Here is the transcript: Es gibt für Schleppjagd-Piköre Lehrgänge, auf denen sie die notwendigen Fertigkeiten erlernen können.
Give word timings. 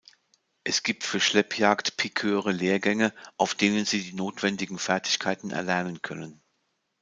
Es 0.63 0.81
gibt 0.81 1.03
für 1.03 1.19
Schleppjagd-Piköre 1.19 2.51
Lehrgänge, 2.51 3.13
auf 3.37 3.53
denen 3.53 3.85
sie 3.85 4.01
die 4.01 4.13
notwendigen 4.13 4.79
Fertigkeiten 4.79 5.51
erlernen 5.51 6.01
können. 6.01 6.41